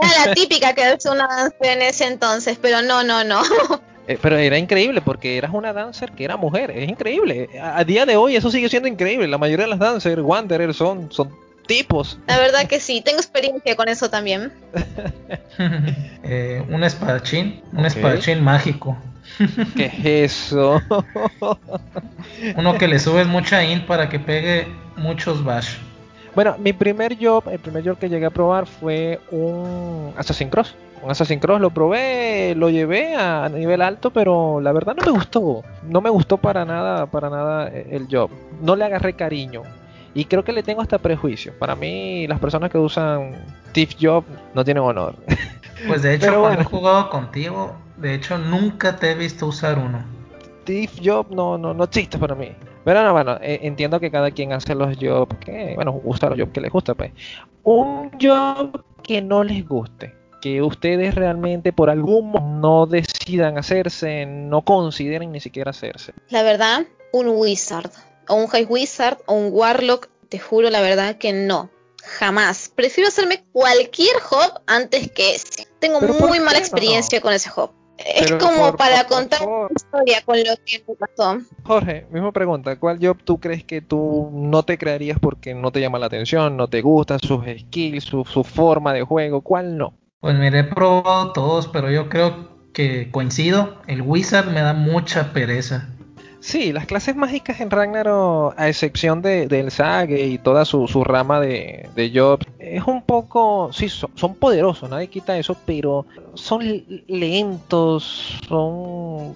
Era 0.01 0.27
la 0.27 0.33
típica 0.33 0.73
que 0.73 0.93
es 0.93 1.05
una 1.05 1.27
dancer 1.27 1.77
en 1.77 1.81
ese 1.81 2.07
entonces, 2.07 2.57
pero 2.61 2.81
no, 2.81 3.03
no, 3.03 3.23
no. 3.23 3.41
Eh, 4.07 4.17
pero 4.19 4.35
era 4.35 4.57
increíble 4.57 4.99
porque 4.99 5.37
eras 5.37 5.51
una 5.53 5.73
dancer 5.73 6.11
que 6.13 6.23
era 6.23 6.35
mujer. 6.35 6.71
Es 6.71 6.89
increíble. 6.89 7.49
A, 7.61 7.77
a, 7.77 7.83
día 7.83 8.03
de 8.07 8.17
hoy 8.17 8.35
eso 8.35 8.49
sigue 8.49 8.67
siendo 8.67 8.87
increíble. 8.87 9.27
La 9.27 9.37
mayoría 9.37 9.65
de 9.65 9.69
las 9.69 9.79
dancers, 9.79 10.19
Wanderers, 10.23 10.75
son, 10.75 11.11
son 11.11 11.31
tipos. 11.71 12.19
La 12.27 12.37
verdad 12.37 12.67
que 12.67 12.81
sí, 12.81 13.01
tengo 13.01 13.19
experiencia 13.19 13.77
con 13.77 13.87
eso 13.87 14.09
también. 14.09 14.51
eh, 16.23 16.61
un 16.69 16.83
espadachín, 16.83 17.61
un 17.71 17.79
okay. 17.79 17.87
espadachín 17.87 18.43
mágico. 18.43 18.97
¿Qué 19.77 19.85
es 19.85 20.33
eso? 20.33 20.81
Uno 22.57 22.77
que 22.77 22.87
le 22.89 22.99
subes 22.99 23.25
mucha 23.25 23.63
int 23.63 23.85
para 23.85 24.09
que 24.09 24.19
pegue 24.19 24.67
muchos 24.97 25.45
bash. 25.45 25.77
Bueno, 26.35 26.57
mi 26.59 26.73
primer 26.73 27.17
job, 27.17 27.47
el 27.49 27.59
primer 27.59 27.87
job 27.87 27.97
que 27.97 28.09
llegué 28.09 28.25
a 28.25 28.31
probar 28.31 28.65
fue 28.65 29.21
un 29.31 30.13
Assassin's 30.17 30.51
Cross. 30.51 30.75
Un 31.01 31.11
Assassin's 31.11 31.41
Cross 31.41 31.61
lo 31.61 31.69
probé, 31.69 32.53
lo 32.55 32.69
llevé 32.69 33.15
a 33.15 33.47
nivel 33.47 33.81
alto, 33.81 34.11
pero 34.11 34.59
la 34.59 34.73
verdad 34.73 34.95
no 34.95 35.05
me 35.05 35.11
gustó. 35.11 35.63
No 35.83 36.01
me 36.01 36.09
gustó 36.09 36.37
para 36.37 36.65
nada, 36.65 37.05
para 37.05 37.29
nada 37.29 37.69
el 37.69 38.07
job. 38.11 38.29
No 38.61 38.75
le 38.75 38.83
agarré 38.83 39.13
cariño. 39.13 39.63
Y 40.13 40.25
creo 40.25 40.43
que 40.43 40.51
le 40.51 40.63
tengo 40.63 40.81
hasta 40.81 40.97
prejuicio. 40.97 41.53
Para 41.57 41.75
mí, 41.75 42.27
las 42.27 42.39
personas 42.39 42.69
que 42.69 42.77
usan 42.77 43.35
Thief 43.71 43.95
Job 43.99 44.25
no 44.53 44.63
tienen 44.63 44.83
honor. 44.83 45.15
Pues 45.87 46.03
de 46.03 46.13
hecho, 46.13 46.27
Pero 46.27 46.41
cuando 46.41 46.57
bueno. 46.57 46.61
he 46.61 46.79
jugado 46.79 47.09
contigo, 47.09 47.75
de 47.97 48.13
hecho, 48.13 48.37
nunca 48.37 48.97
te 48.97 49.09
he 49.09 49.15
visto 49.15 49.47
usar 49.47 49.79
uno. 49.79 50.03
Thief 50.63 50.99
Job 51.03 51.31
no, 51.31 51.57
no, 51.57 51.73
no 51.73 51.85
existe 51.85 52.19
para 52.19 52.35
mí. 52.35 52.51
Pero 52.83 53.03
no, 53.03 53.13
bueno, 53.13 53.37
eh, 53.41 53.61
entiendo 53.63 53.99
que 53.99 54.11
cada 54.11 54.29
quien 54.29 54.53
hace 54.53 54.75
los 54.75 54.95
jobs 55.01 55.35
que, 55.37 55.73
bueno, 55.75 55.91
gusta 55.93 56.29
los 56.29 56.37
jobs 56.39 56.51
que 56.51 56.61
les 56.61 56.71
gusta, 56.71 56.93
pues. 56.93 57.13
Un 57.63 58.11
job 58.21 58.83
que 59.01 59.23
no 59.23 59.43
les 59.43 59.67
guste, 59.67 60.13
que 60.39 60.61
ustedes 60.61 61.15
realmente 61.15 61.73
por 61.73 61.89
algún 61.89 62.31
motivo 62.31 62.47
no 62.59 62.85
decidan 62.85 63.57
hacerse, 63.57 64.27
no 64.27 64.61
consideren 64.61 65.31
ni 65.31 65.39
siquiera 65.39 65.71
hacerse. 65.71 66.13
La 66.29 66.43
verdad, 66.43 66.85
un 67.11 67.27
wizard 67.29 67.91
o 68.27 68.35
un 68.35 68.47
High 68.47 68.65
Wizard 68.65 69.19
o 69.25 69.33
un 69.33 69.49
Warlock, 69.51 70.09
te 70.29 70.39
juro 70.39 70.69
la 70.69 70.81
verdad 70.81 71.17
que 71.17 71.33
no. 71.33 71.69
Jamás. 72.03 72.71
Prefiero 72.73 73.09
hacerme 73.09 73.43
cualquier 73.51 74.15
hop 74.29 74.61
antes 74.65 75.11
que 75.11 75.35
ese. 75.35 75.67
Tengo 75.79 76.01
muy 76.01 76.39
mala 76.39 76.57
experiencia 76.57 77.19
no? 77.19 77.23
con 77.23 77.33
ese 77.33 77.49
hop. 77.55 77.71
Es 77.97 78.31
como 78.31 78.69
por, 78.69 78.77
para 78.77 79.07
por, 79.07 79.17
contar 79.17 79.39
por 79.39 79.49
una 79.49 79.69
historia 79.75 80.21
con 80.25 80.37
lo 80.39 80.55
que 80.65 80.83
me 80.87 80.95
pasó. 80.95 81.37
Jorge, 81.63 82.07
misma 82.09 82.31
pregunta. 82.31 82.79
¿Cuál 82.79 82.99
job 82.99 83.17
tú 83.23 83.39
crees 83.39 83.63
que 83.63 83.81
tú 83.81 84.29
no 84.33 84.63
te 84.63 84.77
crearías 84.77 85.19
porque 85.19 85.53
no 85.53 85.71
te 85.71 85.81
llama 85.81 85.99
la 85.99 86.07
atención, 86.07 86.57
no 86.57 86.67
te 86.67 86.81
gusta 86.81 87.19
sus 87.19 87.43
skills, 87.45 88.03
su, 88.03 88.25
su 88.25 88.43
forma 88.43 88.93
de 88.93 89.03
juego? 89.03 89.41
¿Cuál 89.41 89.77
no? 89.77 89.93
Pues 90.19 90.35
mire, 90.37 90.59
he 90.59 90.63
probado 90.63 91.33
todos, 91.33 91.67
pero 91.67 91.91
yo 91.91 92.09
creo 92.09 92.51
que 92.73 93.11
coincido. 93.11 93.81
El 93.87 94.01
Wizard 94.01 94.51
me 94.51 94.61
da 94.61 94.73
mucha 94.73 95.33
pereza. 95.33 95.89
Sí, 96.41 96.73
las 96.73 96.87
clases 96.87 97.15
mágicas 97.15 97.61
en 97.61 97.69
Ragnarok, 97.69 98.55
a 98.57 98.67
excepción 98.67 99.21
de, 99.21 99.47
del 99.47 99.69
Sage 99.69 100.25
y 100.25 100.39
toda 100.39 100.65
su, 100.65 100.87
rama 101.03 101.39
de, 101.39 101.87
de 101.95 102.11
Jobs, 102.13 102.47
es 102.57 102.83
un 102.87 103.03
poco, 103.03 103.69
sí, 103.71 103.89
son, 103.89 104.33
poderosos, 104.33 104.89
nadie 104.89 105.07
quita 105.07 105.37
eso, 105.37 105.55
pero 105.65 106.07
son 106.33 106.83
lentos, 107.07 108.39
son... 108.47 109.35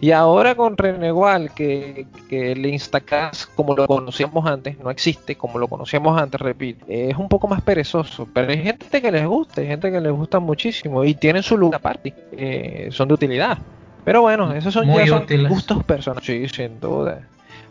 Y 0.00 0.12
ahora 0.12 0.54
con 0.54 0.76
Renegual, 0.76 1.52
que, 1.54 2.06
que 2.28 2.52
el 2.52 2.64
Instacast, 2.66 3.52
como 3.56 3.74
lo 3.74 3.88
conocíamos 3.88 4.46
antes, 4.46 4.78
no 4.78 4.90
existe 4.90 5.34
como 5.34 5.58
lo 5.58 5.66
conocíamos 5.66 6.20
antes, 6.20 6.40
repito, 6.40 6.84
es 6.88 7.16
un 7.16 7.28
poco 7.28 7.48
más 7.48 7.62
perezoso, 7.62 8.28
pero 8.32 8.52
hay 8.52 8.62
gente 8.62 9.02
que 9.02 9.10
les 9.10 9.26
gusta, 9.26 9.60
hay 9.60 9.66
gente 9.66 9.90
que 9.90 10.00
les 10.00 10.12
gusta 10.12 10.38
muchísimo 10.38 11.04
y 11.04 11.14
tienen 11.14 11.42
su 11.42 11.56
lugar 11.56 11.80
aparte, 11.80 12.14
eh, 12.30 12.90
son 12.92 13.08
de 13.08 13.14
utilidad. 13.14 13.58
Pero 14.04 14.22
bueno, 14.22 14.52
esos 14.52 14.72
son 14.74 14.86
ya 14.86 15.24
gustos 15.48 15.84
personales. 15.84 16.26
Sí, 16.26 16.48
sin 16.48 16.80
duda. 16.80 17.26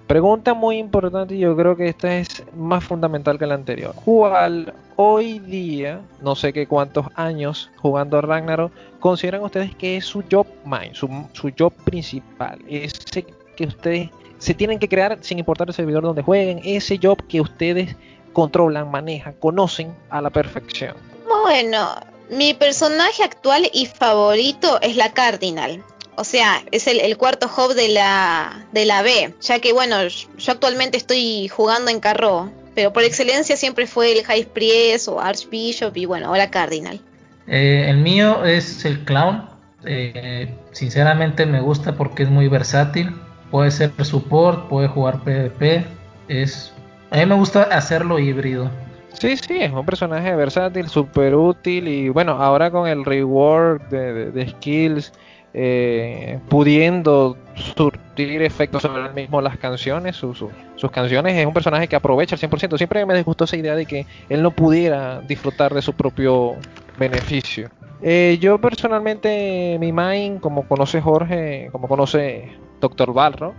Pregunta 0.07 0.53
muy 0.53 0.77
importante 0.77 1.35
y 1.35 1.39
yo 1.39 1.55
creo 1.57 1.75
que 1.75 1.89
esta 1.89 2.15
es 2.15 2.43
más 2.55 2.83
fundamental 2.83 3.37
que 3.37 3.45
la 3.45 3.55
anterior. 3.55 3.93
¿Cuál 4.05 4.73
hoy 4.95 5.39
día, 5.39 5.99
no 6.21 6.33
sé 6.35 6.53
qué 6.53 6.65
cuántos 6.65 7.07
años 7.15 7.69
jugando 7.75 8.17
a 8.17 8.21
Ragnarok, 8.21 8.71
consideran 8.99 9.43
ustedes 9.43 9.75
que 9.75 9.97
es 9.97 10.05
su 10.05 10.23
job 10.31 10.47
mind, 10.63 10.93
su, 10.93 11.09
su 11.33 11.51
job 11.57 11.73
principal? 11.83 12.59
Ese 12.69 13.25
que 13.57 13.65
ustedes 13.65 14.09
se 14.37 14.53
tienen 14.53 14.79
que 14.79 14.87
crear 14.87 15.17
sin 15.21 15.39
importar 15.39 15.67
el 15.67 15.73
servidor 15.73 16.03
donde 16.03 16.21
jueguen, 16.21 16.61
ese 16.63 16.97
job 17.01 17.21
que 17.27 17.41
ustedes 17.41 17.95
controlan, 18.31 18.89
manejan, 18.89 19.33
conocen 19.33 19.93
a 20.09 20.21
la 20.21 20.29
perfección. 20.29 20.95
Bueno, 21.43 21.95
mi 22.29 22.53
personaje 22.53 23.23
actual 23.23 23.69
y 23.73 23.87
favorito 23.87 24.79
es 24.81 24.95
la 24.95 25.11
Cardinal. 25.11 25.83
O 26.19 26.23
sea, 26.23 26.63
es 26.71 26.87
el, 26.87 27.15
cuarto 27.15 27.45
hub 27.45 27.75
de 27.75 27.89
la, 27.89 28.65
de 28.71 28.85
la 28.87 29.03
B, 29.03 29.35
ya 29.39 29.59
que 29.59 29.71
bueno, 29.71 29.97
yo 30.07 30.51
actualmente 30.51 30.97
estoy 30.97 31.47
jugando 31.47 31.91
en 31.91 31.99
Carro, 31.99 32.51
pero 32.73 32.91
por 32.91 33.03
excelencia 33.03 33.55
siempre 33.55 33.85
fue 33.85 34.13
el 34.13 34.25
High 34.25 34.47
Priest 34.47 35.09
o 35.09 35.21
Archbishop 35.21 35.95
y 35.95 36.05
bueno, 36.07 36.29
ahora 36.29 36.49
Cardinal. 36.49 36.99
Eh, 37.45 37.85
el 37.87 37.97
mío 37.97 38.43
es 38.45 38.83
el 38.83 39.05
Clown. 39.05 39.47
Eh, 39.85 40.51
sinceramente 40.71 41.45
me 41.45 41.61
gusta 41.61 41.95
porque 41.95 42.23
es 42.23 42.29
muy 42.29 42.47
versátil. 42.47 43.15
Puede 43.51 43.69
ser 43.69 43.91
support, 44.03 44.69
puede 44.69 44.87
jugar 44.87 45.23
PvP. 45.23 45.85
Es, 46.29 46.73
a 47.11 47.17
mí 47.17 47.27
me 47.27 47.35
gusta 47.35 47.61
hacerlo 47.61 48.17
híbrido. 48.17 48.71
Sí, 49.13 49.37
sí, 49.37 49.59
es 49.59 49.71
un 49.71 49.85
personaje 49.85 50.35
versátil, 50.35 50.89
súper 50.89 51.35
útil 51.35 51.87
y 51.87 52.09
bueno, 52.09 52.33
ahora 52.33 52.71
con 52.71 52.87
el 52.87 53.05
reward 53.05 53.81
de 53.89 54.49
skills 54.49 55.13
eh, 55.59 56.39
pudiendo 56.49 57.35
surtir 57.55 58.43
efectos 58.43 58.83
sobre 58.83 59.07
él 59.07 59.13
mismo 59.15 59.41
las 59.41 59.57
canciones, 59.57 60.15
sus 60.15 60.91
canciones. 60.91 61.35
Es 61.35 61.47
un 61.47 61.53
personaje 61.53 61.87
que 61.87 61.95
aprovecha 61.95 62.35
al 62.35 62.39
100%. 62.39 62.77
Siempre 62.77 63.03
me 63.07 63.15
disgustó 63.15 63.45
esa 63.45 63.57
idea 63.57 63.73
de 63.73 63.87
que 63.87 64.05
él 64.29 64.43
no 64.43 64.51
pudiera 64.51 65.19
disfrutar 65.21 65.73
de 65.73 65.81
su 65.81 65.93
propio 65.93 66.53
beneficio. 66.99 67.71
Eh, 68.03 68.37
yo 68.39 68.61
personalmente, 68.61 69.77
mi 69.79 69.91
mind, 69.91 70.41
como 70.41 70.67
conoce 70.67 71.01
Jorge, 71.01 71.69
como 71.71 71.87
conoce 71.87 72.51
Doctor 72.79 73.11
Balro, 73.11 73.55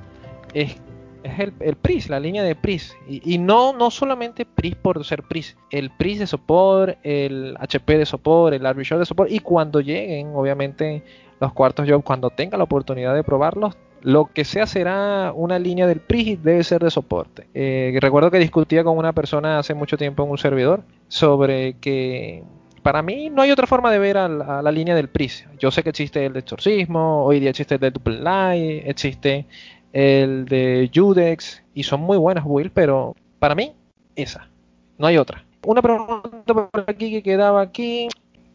es, 0.55 0.77
es 1.25 1.41
el, 1.41 1.53
el, 1.59 1.75
PRIS, 1.75 2.11
la 2.11 2.21
línea 2.21 2.45
de 2.45 2.55
PRIS. 2.55 2.97
Y, 3.09 3.39
no, 3.39 3.73
no 3.73 3.91
solamente 3.91 4.47
PRIS 4.47 4.77
por 4.77 5.05
ser 5.05 5.25
PRIS, 5.25 5.57
el 5.71 5.91
PRIS 5.91 6.21
de 6.21 6.27
soporte, 6.29 6.97
el 7.03 7.57
HP 7.59 7.99
de 7.99 8.07
soporte, 8.07 8.59
el 8.59 8.67
Arbitrar 8.67 9.01
de 9.01 9.07
soporte. 9.07 9.35
Y 9.35 9.41
cuando 9.41 9.81
lleguen, 9.81 10.29
obviamente, 10.33 11.03
los 11.41 11.53
cuartos 11.53 11.87
yo 11.87 12.01
cuando 12.01 12.31
tenga 12.31 12.59
la 12.59 12.65
oportunidad 12.65 13.15
de 13.15 13.25
probarlos. 13.25 13.77
Lo 14.01 14.27
que 14.27 14.45
sea 14.45 14.67
será 14.67 15.33
una 15.35 15.59
línea 15.59 15.87
del 15.87 16.01
PRI 16.01 16.37
debe 16.37 16.63
ser 16.63 16.83
de 16.83 16.91
soporte. 16.91 17.49
Eh, 17.55 17.97
recuerdo 18.01 18.31
que 18.31 18.39
discutía 18.39 18.85
con 18.85 18.97
una 18.97 19.13
persona 19.13 19.59
hace 19.59 19.75
mucho 19.75 19.97
tiempo 19.97 20.23
en 20.23 20.31
un 20.31 20.39
servidor 20.39 20.83
sobre 21.09 21.75
que 21.75 22.45
para 22.83 23.03
mí 23.03 23.29
no 23.29 23.43
hay 23.43 23.51
otra 23.51 23.67
forma 23.67 23.91
de 23.91 23.99
ver 23.99 24.17
a 24.17 24.29
la, 24.29 24.73
línea 24.73 24.95
del 24.95 25.09
PRIS. 25.09 25.47
Yo 25.59 25.71
sé 25.71 25.83
que 25.83 25.91
existe 25.91 26.25
el 26.25 26.33
de 26.33 26.39
exorcismo, 26.39 27.25
hoy 27.25 27.41
día 27.41 27.51
existe 27.51 27.75
el 27.75 27.81
de 27.81 27.91
Double 27.91 28.21
Light, 28.21 28.85
existe 28.87 29.47
el 29.93 30.45
de 30.45 30.91
Judex 30.95 31.63
y 31.75 31.83
son 31.83 32.01
muy 32.01 32.17
buenas 32.19 32.45
builds, 32.45 32.71
pero 32.73 33.17
para 33.39 33.55
mí 33.55 33.75
esa, 34.15 34.49
no 34.97 35.07
hay 35.07 35.19
otra. 35.19 35.45
Una 35.67 35.83
pregunta 35.83 36.55
por 36.55 36.85
aquí 36.87 37.11
que 37.11 37.23
quedaba 37.23 37.61
aquí. 37.61 38.09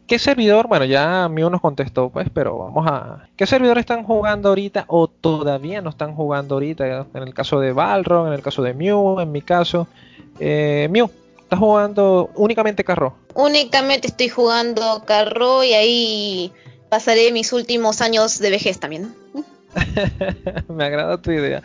¿Qué 0.06 0.18
servidor? 0.18 0.68
Bueno, 0.68 0.84
ya 0.84 1.28
Mew 1.30 1.48
nos 1.48 1.62
contestó, 1.62 2.10
pues, 2.10 2.28
pero 2.32 2.58
vamos 2.58 2.86
a. 2.86 3.26
¿Qué 3.36 3.46
servidor 3.46 3.78
están 3.78 4.04
jugando 4.04 4.50
ahorita 4.50 4.84
o 4.88 5.08
todavía 5.08 5.80
no 5.80 5.90
están 5.90 6.14
jugando 6.14 6.56
ahorita? 6.56 7.06
En 7.14 7.22
el 7.22 7.32
caso 7.32 7.58
de 7.58 7.72
Balrog, 7.72 8.26
en 8.26 8.34
el 8.34 8.42
caso 8.42 8.62
de 8.62 8.74
Mew, 8.74 9.20
en 9.20 9.32
mi 9.32 9.40
caso. 9.40 9.86
Eh, 10.38 10.88
Mew, 10.90 11.10
¿estás 11.40 11.58
jugando 11.58 12.30
únicamente 12.34 12.84
Carro? 12.84 13.14
Únicamente 13.34 14.08
estoy 14.08 14.28
jugando 14.28 15.04
Carro 15.06 15.64
y 15.64 15.72
ahí 15.72 16.52
pasaré 16.90 17.32
mis 17.32 17.52
últimos 17.54 18.02
años 18.02 18.38
de 18.38 18.50
vejez 18.50 18.78
también. 18.78 19.14
Me 20.68 20.84
agrada 20.84 21.20
tu 21.20 21.30
idea 21.30 21.62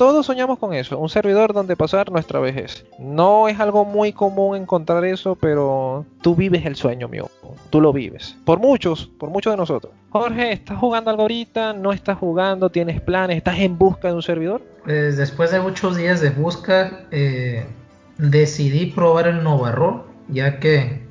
todos 0.00 0.24
soñamos 0.24 0.58
con 0.58 0.72
eso, 0.72 0.98
un 0.98 1.10
servidor 1.10 1.52
donde 1.52 1.76
pasar 1.76 2.10
nuestra 2.10 2.40
vejez. 2.40 2.86
No 2.98 3.48
es 3.48 3.60
algo 3.60 3.84
muy 3.84 4.14
común 4.14 4.56
encontrar 4.56 5.04
eso, 5.04 5.36
pero 5.38 6.06
tú 6.22 6.34
vives 6.34 6.64
el 6.64 6.74
sueño 6.74 7.06
mío, 7.06 7.28
tú 7.70 7.80
lo 7.80 7.92
vives. 7.92 8.36
Por 8.44 8.58
muchos, 8.58 9.06
por 9.18 9.30
muchos 9.30 9.52
de 9.52 9.56
nosotros. 9.56 9.92
Jorge, 10.10 10.52
¿estás 10.52 10.78
jugando 10.78 11.10
algo 11.10 11.22
ahorita? 11.22 11.72
¿No 11.72 11.92
estás 11.92 12.18
jugando? 12.18 12.70
¿Tienes 12.70 13.00
planes? 13.00 13.36
¿Estás 13.36 13.58
en 13.58 13.78
busca 13.78 14.08
de 14.08 14.14
un 14.14 14.22
servidor? 14.22 14.62
Pues 14.84 15.16
después 15.16 15.50
de 15.50 15.60
muchos 15.60 15.96
días 15.96 16.20
de 16.20 16.30
busca, 16.30 17.06
eh, 17.10 17.66
decidí 18.18 18.86
probar 18.86 19.28
el 19.28 19.42
Novarro, 19.42 20.06
ya 20.28 20.58
que 20.58 21.02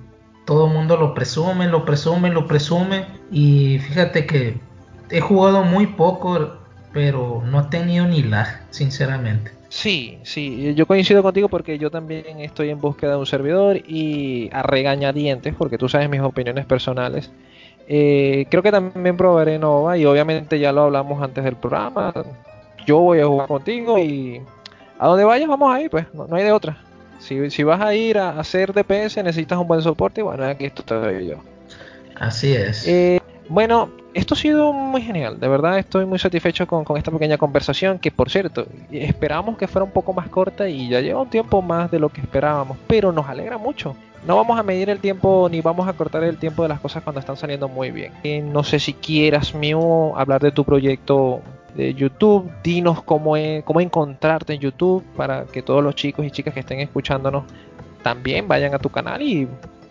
todo 0.46 0.68
el 0.68 0.74
mundo 0.74 0.98
lo 0.98 1.14
presume, 1.14 1.68
lo 1.68 1.86
presume, 1.86 2.30
lo 2.30 2.46
presume. 2.46 3.06
Y 3.32 3.80
fíjate 3.80 4.26
que 4.26 4.60
he 5.10 5.22
jugado 5.22 5.64
muy 5.64 5.88
poco 5.88 6.60
pero 6.94 7.44
no 7.46 7.62
he 7.62 7.64
tenido 7.66 8.08
ni 8.08 8.24
lag, 8.24 8.48
sinceramente. 8.72 9.52
Sí, 9.70 10.18
sí, 10.24 10.74
yo 10.74 10.88
coincido 10.88 11.22
contigo 11.22 11.48
porque 11.48 11.78
yo 11.78 11.92
también 11.92 12.40
estoy 12.40 12.72
en 12.72 12.82
búsqueda 12.82 13.12
de 13.12 13.18
un 13.18 13.28
servidor 13.28 13.78
y 13.78 14.50
a 14.52 14.64
regañadientes, 14.64 15.54
porque 15.56 15.78
tú 15.78 15.88
sabes 15.88 16.10
mis 16.10 16.22
opiniones 16.22 16.66
personales. 16.66 17.32
Eh, 17.88 18.48
creo 18.50 18.64
que 18.64 18.72
también 18.72 19.16
probaré 19.16 19.60
Nova 19.60 19.98
y 19.98 20.06
obviamente 20.06 20.60
ya 20.60 20.72
lo 20.72 20.84
hablamos 20.84 21.22
antes 21.22 21.44
del 21.44 21.56
programa. 21.56 22.12
Yo 22.86 22.98
voy 23.00 23.20
a 23.20 23.28
jugar 23.28 23.48
contigo 23.48 24.00
y 24.00 24.42
a 24.98 25.08
donde 25.08 25.24
vayas 25.24 25.48
vamos 25.48 25.74
a 25.74 25.82
ir, 25.82 25.90
pues 25.92 26.08
no, 26.14 26.28
hay 26.36 26.44
de 26.44 26.52
otra. 26.52 26.78
Si, 27.20 27.52
si, 27.52 27.64
vas 27.64 27.82
a 27.82 27.94
ir 27.94 28.18
a 28.18 28.40
hacer 28.40 28.74
DPS 28.74 29.18
necesitas 29.18 29.60
un 29.60 29.68
buen 29.68 29.82
soporte 29.82 30.22
y 30.22 30.24
bueno, 30.24 30.46
aquí 30.46 30.66
esto 30.66 30.84
te 30.84 31.26
yo. 31.26 31.38
Así 32.16 32.54
es. 32.54 32.88
Eh, 32.88 33.19
bueno, 33.50 33.90
esto 34.14 34.36
ha 34.36 34.38
sido 34.38 34.74
muy 34.74 35.02
genial, 35.02 35.40
de 35.40 35.48
verdad 35.48 35.80
estoy 35.80 36.06
muy 36.06 36.20
satisfecho 36.20 36.68
con, 36.68 36.86
esta 36.98 37.12
pequeña 37.12 37.38
conversación 37.38 38.00
que 38.00 38.12
por 38.12 38.30
cierto 38.30 38.68
esperábamos 38.92 39.58
que 39.58 39.68
fuera 39.68 39.84
un 39.84 39.92
poco 39.92 40.14
más 40.14 40.30
corta 40.30 40.70
y 40.70 40.88
ya 40.88 41.02
lleva 41.02 41.22
un 41.22 41.30
tiempo 41.30 41.62
más 41.62 41.90
de 41.90 42.00
lo 42.00 42.10
que 42.10 42.22
esperábamos, 42.22 42.78
pero 42.88 43.12
nos 43.12 43.28
alegra 43.28 43.58
mucho. 43.58 43.96
No 44.26 44.36
vamos 44.36 44.60
a 44.60 44.64
medir 44.64 44.90
el 44.90 45.00
tiempo 45.00 45.48
ni 45.50 45.62
vamos 45.62 45.88
a 45.88 45.94
cortar 45.94 46.24
el 46.24 46.38
tiempo 46.38 46.64
de 46.64 46.70
las 46.70 46.80
cosas 46.80 47.04
cuando 47.04 47.22
están 47.22 47.38
saliendo 47.38 47.70
muy 47.70 47.90
bien. 47.90 48.12
Eh, 48.24 48.42
no 48.42 48.64
sé 48.64 48.80
si 48.80 48.94
quieras, 48.94 49.56
mío, 49.56 50.18
hablar 50.18 50.42
de 50.42 50.52
tu 50.52 50.66
proyecto 50.66 51.42
de 51.74 51.94
YouTube, 51.94 52.52
dinos 52.62 53.02
cómo, 53.02 53.36
cómo 53.64 53.82
encontrarte 53.82 54.54
en 54.54 54.60
YouTube 54.60 55.04
para 55.16 55.46
que 55.46 55.62
todos 55.62 55.84
los 55.84 55.96
chicos 55.96 56.26
y 56.26 56.32
chicas 56.32 56.54
que 56.54 56.60
estén 56.60 56.82
escuchándonos 56.82 57.46
también 58.04 58.48
vayan 58.48 58.74
a 58.74 58.80
tu 58.80 58.90
canal 58.90 59.22
y 59.22 59.48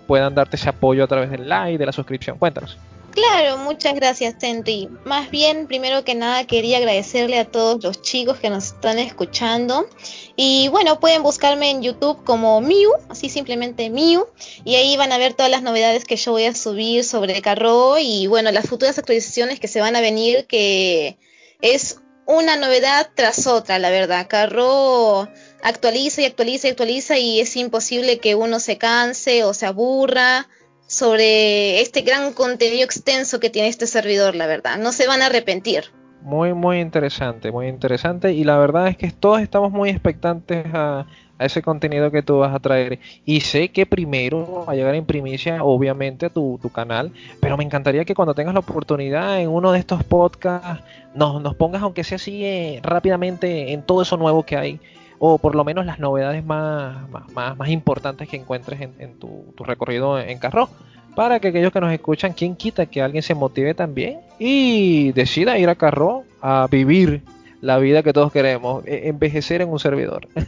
puedan 0.07 0.35
darte 0.35 0.57
ese 0.57 0.69
apoyo 0.69 1.05
a 1.05 1.07
través 1.07 1.31
del 1.31 1.49
like, 1.49 1.79
de 1.79 1.87
la 1.87 1.93
suscripción. 1.93 2.39
Cuéntanos. 2.39 2.79
Claro, 3.19 3.59
muchas 3.59 3.97
gracias, 3.97 4.37
Henry. 4.41 4.89
Más 5.05 5.29
bien, 5.29 5.67
primero 5.67 6.05
que 6.05 6.15
nada, 6.15 6.47
quería 6.47 6.79
agradecerle 6.79 7.41
a 7.41 7.45
todos 7.45 7.83
los 7.83 8.01
chicos 8.01 8.39
que 8.39 8.49
nos 8.49 8.67
están 8.67 9.01
escuchando. 9.01 9.89
Y 10.37 10.69
bueno, 10.69 11.01
pueden 11.01 11.25
buscarme 11.25 11.71
en 11.71 11.83
YouTube 11.83 12.23
como 12.23 12.61
Miu, 12.61 12.93
así 13.09 13.29
simplemente 13.29 13.91
Miu. 13.91 14.25
Y 14.65 14.77
ahí 14.77 14.97
van 14.97 15.11
a 15.11 15.19
ver 15.19 15.35
todas 15.35 15.51
las 15.51 15.63
novedades 15.63 16.05
que 16.05 16.15
yo 16.15 16.31
voy 16.31 16.45
a 16.45 16.55
subir 16.55 17.03
sobre 17.03 17.43
Carro 17.43 17.99
y 17.99 18.29
bueno, 18.29 18.53
las 18.53 18.69
futuras 18.69 18.97
actualizaciones 18.99 19.59
que 19.59 19.67
se 19.67 19.81
van 19.81 19.97
a 19.97 20.01
venir, 20.01 20.47
que 20.47 21.19
es 21.61 21.99
una 22.25 22.55
novedad 22.55 23.11
tras 23.17 23.49
otra, 23.49 23.81
la 23.81 23.91
verdad. 23.91 24.29
Carro 24.29 25.29
actualiza 25.65 26.23
y 26.23 26.27
actualiza 26.27 26.69
y 26.69 26.71
actualiza 26.71 27.19
y 27.19 27.41
es 27.41 27.57
imposible 27.57 28.21
que 28.21 28.37
uno 28.37 28.61
se 28.61 28.79
canse 28.79 29.43
o 29.43 29.55
se 29.55 29.67
aburra 29.67 30.47
sobre 30.89 31.83
este 31.83 32.01
gran 32.01 32.33
contenido 32.33 32.83
extenso 32.83 33.39
que 33.39 33.51
tiene 33.51 33.69
este 33.69 33.87
servidor, 33.87 34.35
la 34.35 34.47
verdad. 34.47 34.79
No 34.79 34.91
se 34.91 35.07
van 35.07 35.23
a 35.23 35.27
arrepentir. 35.27 35.85
Muy, 36.23 36.55
muy 36.55 36.81
interesante, 36.81 37.53
muy 37.53 37.69
interesante. 37.69 38.33
Y 38.33 38.43
la 38.43 38.57
verdad 38.57 38.89
es 38.89 38.97
que 38.97 39.11
todos 39.11 39.41
estamos 39.41 39.71
muy 39.71 39.91
expectantes 39.91 40.67
a, 40.73 41.07
ese 41.39 41.63
contenido 41.63 42.11
que 42.11 42.23
tú 42.23 42.39
vas 42.39 42.53
a 42.53 42.59
traer. 42.59 42.99
Y 43.25 43.43
sé 43.43 43.69
que 43.69 43.87
primero 43.87 44.65
va 44.67 44.73
a 44.73 44.75
llegar 44.75 44.95
en 44.97 45.05
primicia, 45.05 45.63
obviamente, 45.63 46.27
a 46.27 46.31
tu, 46.31 46.59
canal. 46.75 47.13
Pero 47.39 47.57
me 47.57 47.65
encantaría 47.65 48.05
que 48.05 48.15
cuando 48.15 48.35
tengas 48.35 48.55
la 48.55 48.61
oportunidad 48.61 49.41
en 49.41 49.49
uno 49.49 49.71
de 49.71 49.79
estos 49.79 50.03
podcasts, 50.03 50.83
nos, 51.15 51.41
nos 51.41 51.55
pongas, 51.55 51.83
aunque 51.83 52.03
sea 52.03 52.17
así, 52.17 52.45
eh, 52.45 52.81
rápidamente 52.83 53.73
en 53.73 53.83
todo 53.83 54.03
eso 54.03 54.17
nuevo 54.17 54.43
que 54.43 54.57
hay. 54.57 54.81
O 55.19 55.39
por 55.39 55.55
lo 55.55 55.65
menos 55.65 55.85
las 55.85 55.99
novedades 55.99 56.45
más, 56.45 57.09
más, 57.11 57.57
más, 57.57 57.69
importantes 57.69 58.29
que 58.29 58.37
encuentres 58.37 58.81
en, 58.81 59.19
tu, 59.19 59.53
tu, 59.57 59.65
recorrido 59.65 60.19
en 60.19 60.39
carro 60.39 60.69
para 61.17 61.41
que 61.41 61.49
aquellos 61.49 61.73
que 61.73 61.81
nos 61.81 61.93
escuchan, 61.93 62.33
quien 62.33 62.55
quita 62.55 62.87
que 62.87 63.03
alguien 63.03 63.25
se 63.25 63.35
motive 63.35 63.75
también 63.75 64.21
y 64.39 65.11
decida 65.13 65.59
ir 65.59 65.69
a 65.69 65.75
Carro 65.75 66.23
a 66.41 66.69
vivir 66.71 67.23
la 67.61 67.79
vida 67.79 68.03
que 68.03 68.13
todos 68.13 68.31
queremos, 68.33 68.85
e, 68.87 69.09
envejecer 69.09 69.61
en 69.63 69.69
un 69.69 69.81
servidor. 69.81 70.29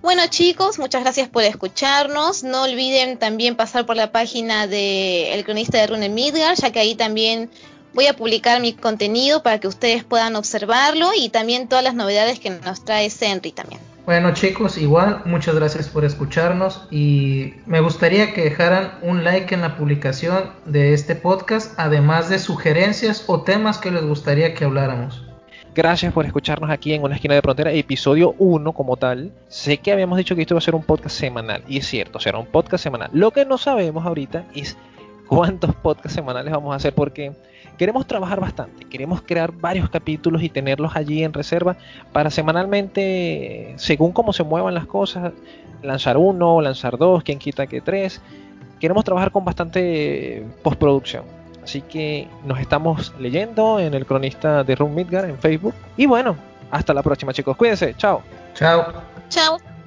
Bueno 0.00 0.22
chicos, 0.30 0.78
muchas 0.78 1.02
gracias 1.02 1.28
por 1.28 1.42
escucharnos. 1.42 2.42
No 2.42 2.62
olviden 2.62 3.18
también 3.18 3.56
pasar 3.56 3.84
por 3.84 3.96
la 3.96 4.10
página 4.10 4.66
de 4.66 5.34
El 5.34 5.44
Cronista 5.44 5.78
de 5.78 5.86
Rune 5.86 6.08
Midgar, 6.08 6.56
ya 6.56 6.70
que 6.70 6.78
ahí 6.78 6.94
también 6.94 7.50
voy 7.94 8.06
a 8.06 8.14
publicar 8.14 8.60
mi 8.60 8.72
contenido 8.72 9.42
para 9.42 9.58
que 9.58 9.68
ustedes 9.68 10.04
puedan 10.04 10.36
observarlo 10.36 11.10
y 11.14 11.28
también 11.28 11.68
todas 11.68 11.84
las 11.84 11.94
novedades 11.94 12.38
que 12.38 12.48
nos 12.48 12.84
trae 12.84 13.10
Senri 13.10 13.52
también. 13.52 13.87
Bueno 14.08 14.32
chicos, 14.32 14.78
igual 14.78 15.20
muchas 15.26 15.54
gracias 15.54 15.86
por 15.90 16.02
escucharnos 16.02 16.88
y 16.90 17.52
me 17.66 17.80
gustaría 17.80 18.32
que 18.32 18.42
dejaran 18.42 18.92
un 19.02 19.22
like 19.22 19.54
en 19.54 19.60
la 19.60 19.76
publicación 19.76 20.44
de 20.64 20.94
este 20.94 21.14
podcast, 21.14 21.78
además 21.78 22.30
de 22.30 22.38
sugerencias 22.38 23.24
o 23.26 23.42
temas 23.42 23.76
que 23.76 23.90
les 23.90 24.02
gustaría 24.02 24.54
que 24.54 24.64
habláramos. 24.64 25.26
Gracias 25.74 26.10
por 26.14 26.24
escucharnos 26.24 26.70
aquí 26.70 26.94
en 26.94 27.02
Una 27.02 27.16
Esquina 27.16 27.34
de 27.34 27.42
Frontera, 27.42 27.70
episodio 27.70 28.34
1 28.38 28.72
como 28.72 28.96
tal. 28.96 29.30
Sé 29.48 29.76
que 29.76 29.92
habíamos 29.92 30.16
dicho 30.16 30.34
que 30.34 30.40
esto 30.40 30.54
iba 30.54 30.58
a 30.60 30.62
ser 30.62 30.74
un 30.74 30.84
podcast 30.84 31.14
semanal, 31.14 31.62
y 31.68 31.76
es 31.76 31.86
cierto, 31.86 32.18
será 32.18 32.38
un 32.38 32.46
podcast 32.46 32.82
semanal. 32.82 33.10
Lo 33.12 33.30
que 33.32 33.44
no 33.44 33.58
sabemos 33.58 34.06
ahorita 34.06 34.46
es 34.54 34.78
cuántos 35.26 35.74
podcasts 35.74 36.14
semanales 36.14 36.50
vamos 36.50 36.72
a 36.72 36.76
hacer 36.76 36.94
porque 36.94 37.34
queremos 37.78 38.06
trabajar 38.06 38.40
bastante, 38.40 38.84
queremos 38.84 39.22
crear 39.22 39.52
varios 39.52 39.88
capítulos 39.88 40.42
y 40.42 40.50
tenerlos 40.50 40.94
allí 40.96 41.22
en 41.22 41.32
reserva 41.32 41.76
para 42.12 42.30
semanalmente, 42.30 43.74
según 43.76 44.12
cómo 44.12 44.32
se 44.32 44.44
muevan 44.44 44.74
las 44.74 44.86
cosas, 44.86 45.32
lanzar 45.82 46.16
uno, 46.16 46.60
lanzar 46.60 46.98
dos, 46.98 47.22
quien 47.22 47.38
quita 47.38 47.66
que 47.66 47.80
tres. 47.80 48.20
Queremos 48.80 49.04
trabajar 49.04 49.30
con 49.30 49.44
bastante 49.44 50.44
postproducción. 50.62 51.24
Así 51.62 51.82
que 51.82 52.28
nos 52.44 52.60
estamos 52.60 53.14
leyendo 53.18 53.78
en 53.80 53.94
el 53.94 54.06
cronista 54.06 54.64
de 54.64 54.74
Room 54.74 54.94
Midgar 54.94 55.24
en 55.24 55.38
Facebook. 55.38 55.74
Y 55.96 56.06
bueno, 56.06 56.36
hasta 56.70 56.94
la 56.94 57.02
próxima 57.02 57.32
chicos. 57.32 57.56
Cuídense. 57.56 57.94
Chao. 57.94 58.22
Chao. 58.54 58.92
Chao. 59.28 59.77